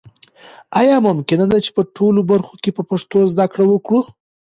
[0.79, 3.99] آیا ممکنه ده چې په ټولو برخو کې په پښتو زده کړه وکړو؟